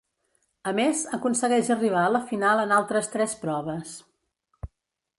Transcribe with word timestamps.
A 0.71 0.71
més, 0.79 1.01
aconsegueix 1.17 1.69
arribar 1.77 2.07
a 2.07 2.13
la 2.15 2.23
final 2.33 2.65
en 2.65 2.75
altres 2.81 3.13
tres 3.19 3.39
proves. 3.47 3.97